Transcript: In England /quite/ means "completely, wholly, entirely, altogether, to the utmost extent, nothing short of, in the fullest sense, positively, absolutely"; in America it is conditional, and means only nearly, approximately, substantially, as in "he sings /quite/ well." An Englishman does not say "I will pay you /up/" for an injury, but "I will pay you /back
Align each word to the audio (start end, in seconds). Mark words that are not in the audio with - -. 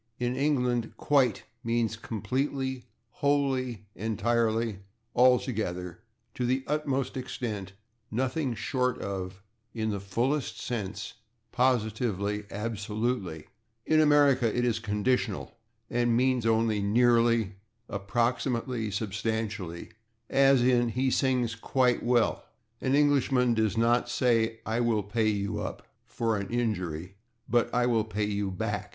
In 0.17 0.35
England 0.35 0.93
/quite/ 0.97 1.43
means 1.63 1.95
"completely, 1.95 2.85
wholly, 3.21 3.85
entirely, 3.93 4.79
altogether, 5.15 5.99
to 6.33 6.43
the 6.47 6.63
utmost 6.65 7.15
extent, 7.15 7.73
nothing 8.09 8.55
short 8.55 8.97
of, 8.97 9.43
in 9.75 9.91
the 9.91 9.99
fullest 9.99 10.59
sense, 10.59 11.13
positively, 11.51 12.45
absolutely"; 12.49 13.45
in 13.85 14.01
America 14.01 14.47
it 14.51 14.65
is 14.65 14.79
conditional, 14.79 15.55
and 15.87 16.17
means 16.17 16.47
only 16.47 16.81
nearly, 16.81 17.57
approximately, 17.87 18.89
substantially, 18.89 19.89
as 20.31 20.63
in 20.63 20.89
"he 20.89 21.11
sings 21.11 21.55
/quite/ 21.55 22.01
well." 22.01 22.43
An 22.81 22.95
Englishman 22.95 23.53
does 23.53 23.77
not 23.77 24.09
say 24.09 24.61
"I 24.65 24.79
will 24.79 25.03
pay 25.03 25.27
you 25.29 25.51
/up/" 25.59 25.81
for 26.07 26.37
an 26.37 26.47
injury, 26.49 27.17
but 27.47 27.71
"I 27.71 27.85
will 27.85 28.03
pay 28.03 28.25
you 28.25 28.51
/back 28.51 28.87